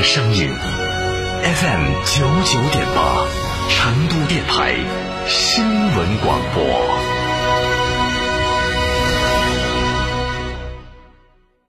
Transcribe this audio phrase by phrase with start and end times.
[0.00, 0.48] 的声音
[1.42, 3.26] ，FM 九九点八，
[3.68, 4.74] 成都电台
[5.28, 6.64] 新闻广播。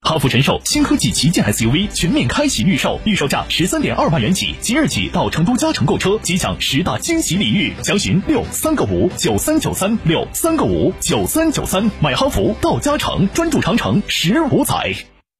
[0.00, 14.96] 哈弗神兽新科技旗舰 SUV 全面开启预售，预售价十三点二万元起，即日起到成都嘉诚购车，即享十大惊喜礼遇，详询六三个五九三九三六三个五九三九三，买哈弗到嘉诚，专注长城十五载。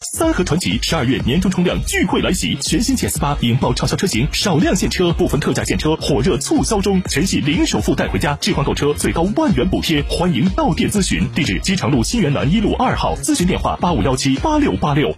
[0.00, 15.16] 三和传祺十二月年终冲量聚会来袭，全新 GS 八引爆畅销车型，少量现车，部分特价现车火热促销中，全系零首付带回家，置换购车最高万元补贴，欢迎到店咨询，地址机场路新源南一路二号，咨询电话八五幺七八六八六。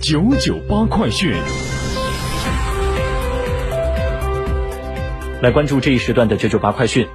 [0.00, 1.34] 九九八快讯。
[5.42, 7.08] 来关注这一时段的九九八快讯。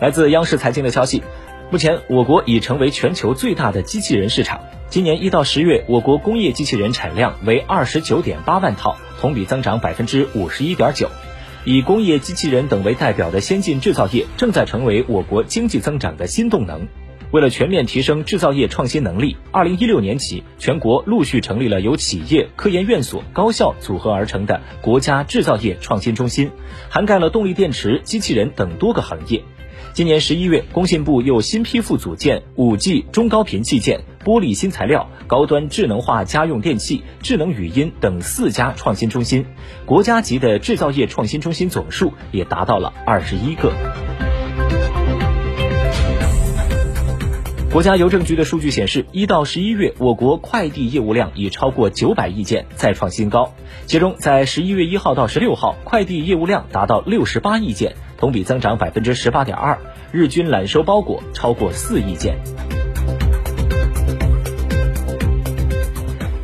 [0.00, 1.22] 来自央视财经的消息，
[1.70, 4.58] 目前我国已成为全球最大的机器人市场。
[4.88, 11.10] 今年一到十月，我国工业机器人产量为二十九点八万套，同比增长百分之五十一点九。
[11.64, 16.88] 以工业机器人等为代表的先进制造业正在成为我国经济增长的新动能。
[17.32, 26.50] 为了全面提升制造业创新能力，二零一六年起，全国陆续成立了由企业、科研院所、高校组合而成的国家制造业创新中心，
[26.88, 29.44] 涵盖了动力电池、机器人等多个行业。
[29.94, 39.44] 今年十一月，工信部又新批复组建五 G 中高频器件、玻璃新材料、高端智能化家用电器、智能语音等四家创新中心，
[39.86, 44.27] 国家级的制造业创新中心总数也达到了二十一个。
[47.70, 53.52] 国家邮政局的数据显示，一到十一月，我国快递业务量已超过九百亿件，再创新高。
[53.84, 59.78] 其中，在十一月一号到十六号，快递业务量达到六十八亿件，同比增长百分之十八点二，
[60.12, 62.38] 日均揽收包裹超过四亿件。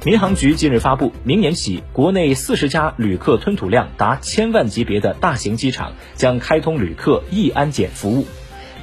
[0.04, 8.26] 民航局近日发布，明年起，国内四十家旅客吞吐量达千万级别的大型机场将开通旅客易安检服务。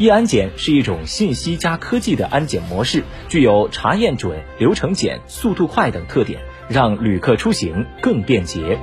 [0.01, 8.79] 易安检是一种信息加科技的安检模式，具有查验准、流程简、速度快等特点，让旅客出行更便捷。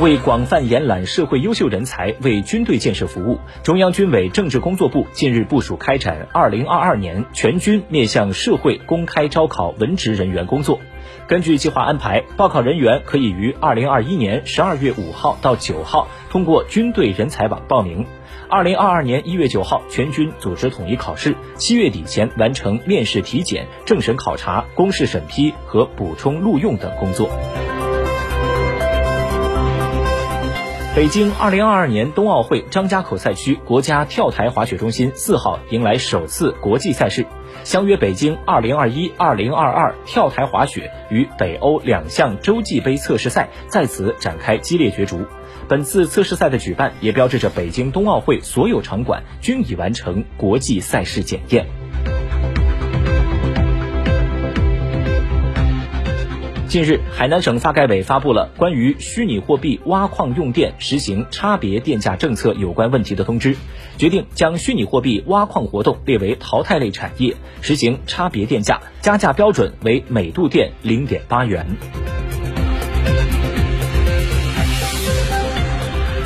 [0.00, 10.80] 为广泛延揽社会优秀人才，为军队建设服务，中央军委政治工作部近日部署开展2022年全军面向社会公开招考文职人员工作。
[11.28, 18.06] 根据计划安排，报考人员可以于二零二一年十二月五号到九号通过军队人才网报名。
[18.48, 27.28] 二零二二年一月九号，全军组织统一考试，七月底前完成面试体检、政审考察、公示审批和补充录用等工作。
[30.94, 37.24] 北京2022年冬奥会张家口赛区国家跳台滑雪中心四号迎来首次国际赛事，
[37.62, 45.24] 相约北京2021、2022跳台滑雪与北欧两项洲际杯测试赛在此展开激烈角逐。
[45.68, 51.66] 本次测试赛的举办，也标志着北京冬奥会所有场馆均已完成国际赛事检验。
[56.68, 63.56] 近日，海南省发改委发布了关于虚拟货币挖矿用电实行差别电价政策有关问题的通知，
[63.96, 71.66] 决定将虚拟货币挖矿活动列为淘汰类产业，实行差别电价，加价标准为每度电零点八元。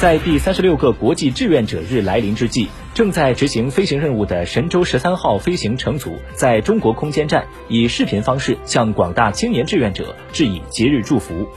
[0.01, 11.49] 在第三十六个国际志愿者日来临之际，正在执行飞行任务的神舟十三号飞行乘组在中国空间站以视频方式向广大青年志愿者致以节日祝福。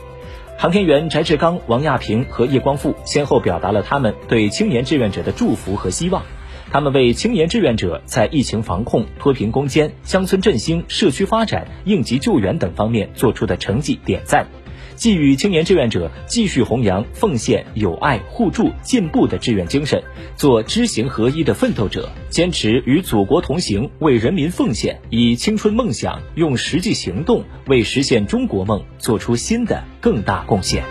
[0.58, 6.24] 航天员翟志刚、王亚平和叶光富先后表达了他们对青年志愿者的祝福和希望。
[6.72, 14.48] 他们为青年志愿者在疫情防控、脱贫攻坚、乡村振兴、社区发展、应急救援等方面做出的成绩点赞。
[14.96, 20.02] 寄予青年志愿者继续弘扬奉献、友爱、互助、进步的志愿精神，
[20.36, 30.84] 做知行合一的奋斗者，坚持与祖国同行，为人民奉献，以青春梦想用实际行动为实现中国梦做出新的更大贡献。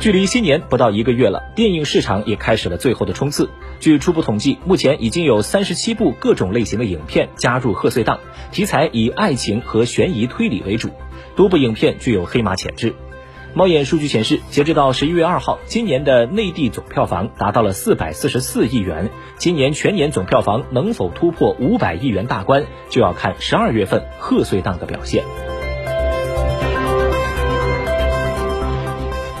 [0.00, 3.48] 距离新年不到一个月了，电影市场也开始了最后的冲刺。
[3.84, 8.18] 据初步统计，目前已经有三十七部各种类型的影片加入贺岁档，
[8.50, 10.88] 题材以爱情和悬疑推理为主，
[11.36, 12.94] 多部影片具有黑马潜质。
[13.52, 19.10] 猫眼数据显示，截止到十一月二号，今年的内地总票房达到了四百四十四亿元。
[19.36, 25.24] 今年全年总票房能否突破五百亿元大关，就要看十二月份贺岁档的表现。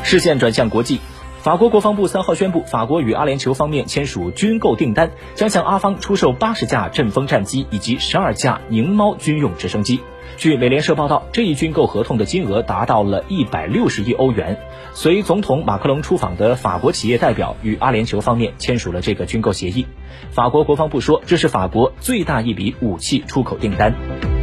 [0.02, 1.00] 视线转向国际，
[1.44, 10.00] 法国国防部三号宣布，法国与阿联酋方面签署军购订单，将向阿方出售八十架阵风战机以及十二架宁猫军用直升机。
[10.38, 14.58] 据美联社报道，这一军购合同的金额达到了一百六十亿欧元。
[14.94, 19.84] 随总统马克龙出访的法国企业代表与阿联酋方面签署了这个军购协议。
[20.30, 24.33] 法国国防部说，这是法国最大一笔武器出口订单。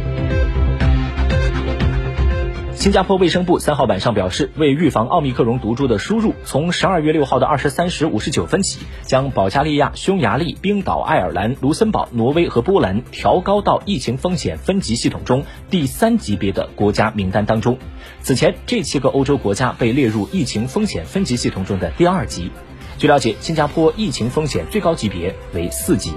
[2.82, 17.78] 新加坡卫生部三号晚上表示，为预防奥密克戎毒株的输入，从十二月六号的二十三时五十九分起，将保加利亚、匈牙利、冰岛、爱尔兰、卢森堡、挪威和波兰调高到疫情风险分级系统中第三级别的国家名单当中。
[18.20, 22.50] 此前，这七个欧洲国家被列入疫情风险分级系统中的第二级。
[22.98, 26.12] 据了解，新加坡疫情风险最高级别为四级。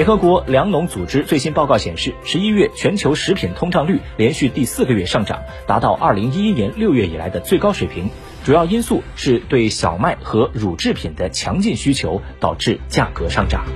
[0.00, 8.08] 联合国粮农组织最新报告显示，十一月全球食品通胀率连续第四个月上涨，达到二零一一年六月以来的最高水平。
[8.42, 13.66] 主要因素是对小麦和乳制品的强劲需求导致价格上涨。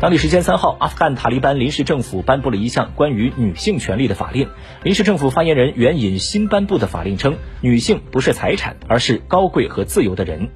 [0.00, 4.48] 当地时间三号，阿富汗塔利班临时政府颁布了一项关于女性权利的法令。
[4.82, 10.48] 临时政府发言人援引新颁布的法令称，女性不是财产，而是高贵和自由的人。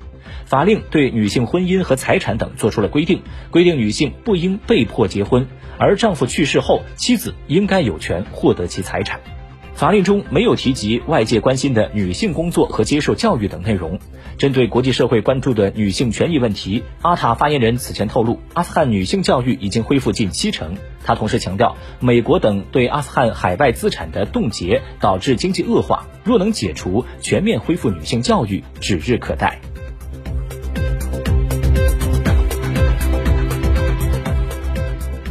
[0.47, 5.47] 法令对女性婚姻和财产等作出了规定，规定女性不应被迫结婚，
[5.79, 9.21] 而丈夫去世后，妻子应该有权获得其财产。
[9.75, 13.99] 法令中没有提及外界关心的女性工作和接受教育等内容。
[14.39, 20.77] 针对国际社会关注的女性权益问题，阿塔发言人此前透露，阿富汗女性教育已经恢复近七成。
[21.05, 29.59] 他同时强调，美国等对阿富汗海外资产的冻结导致经济恶化，若能解除，全面恢复女性教育指日可待。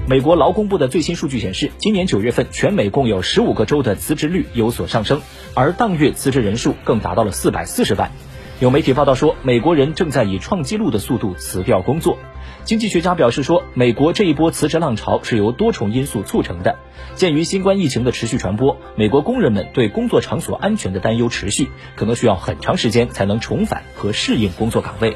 [0.06, 5.22] 美国劳工部的最新数据显示，今年九月份全美共有十五个州的辞职率有所上升，
[5.54, 8.12] 而当月辞职人数更达到了四百四十万。
[8.60, 12.18] 有媒体报道说，美国人正在以创纪录的速度辞掉工作。
[12.66, 16.76] 经济学家表示说，美国这一波辞职浪潮是由多重因素促成的。
[17.16, 25.16] 鉴于新冠疫情的持续传播，美国工人们对工作场所安全的担忧持续，可能需要很长时间才能重返和适应工作岗位。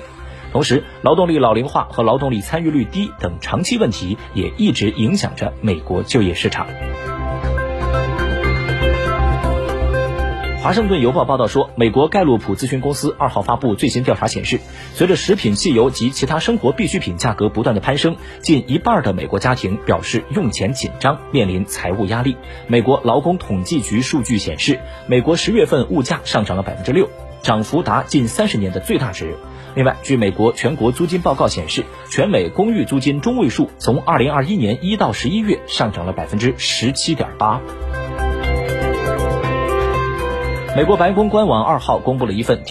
[0.52, 6.68] 同时，劳动力老龄化和劳动力参与率低等长期问题也一直影响着美国就业市场。
[10.60, 14.60] 华盛顿邮报报道说，美国盖洛普咨询公司二号发布最新调查显示，
[14.94, 22.36] 随着食品、汽油及其他生活必需品价格不断的攀升，近一半的美国家庭表示用钱紧张，面临财务压力。
[22.68, 27.08] 美国劳工统计局数据显示，美国十月份物价上涨了百分之六，
[27.48, 29.38] 涨幅达近三十年的最大值。
[29.74, 37.62] 另外，据美国全国租金报告显示，全美公寓租金中位数从二零二一年一到十一月上涨了百分之十七点八。
[40.76, 42.64] 美国白宫官网二号公布了一份。